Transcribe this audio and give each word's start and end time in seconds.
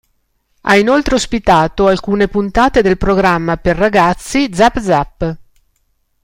Ha 0.61 0.75
inoltre 0.77 1.13
ospitato 1.13 1.85
alcune 1.85 2.27
puntate 2.27 2.81
del 2.81 2.97
programma 2.97 3.57
per 3.57 3.77
ragazzi 3.77 4.49
"Zap 4.51 4.79
Zap". 4.79 5.37